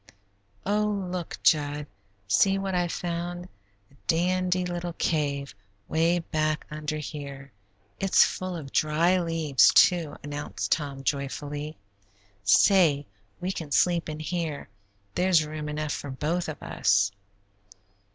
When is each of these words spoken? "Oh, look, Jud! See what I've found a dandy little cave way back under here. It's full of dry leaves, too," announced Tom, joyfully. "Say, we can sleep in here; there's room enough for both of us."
"Oh, 0.65 1.07
look, 1.11 1.37
Jud! 1.43 1.85
See 2.27 2.57
what 2.57 2.73
I've 2.73 2.91
found 2.91 3.45
a 3.91 3.95
dandy 4.07 4.65
little 4.65 4.93
cave 4.93 5.53
way 5.87 6.17
back 6.17 6.65
under 6.71 6.97
here. 6.97 7.51
It's 7.99 8.25
full 8.25 8.55
of 8.55 8.71
dry 8.71 9.19
leaves, 9.19 9.71
too," 9.71 10.15
announced 10.23 10.71
Tom, 10.71 11.03
joyfully. 11.03 11.77
"Say, 12.43 13.05
we 13.39 13.51
can 13.51 13.69
sleep 13.71 14.09
in 14.09 14.19
here; 14.19 14.69
there's 15.13 15.45
room 15.45 15.69
enough 15.69 15.93
for 15.93 16.09
both 16.09 16.49
of 16.49 16.63
us." 16.63 17.11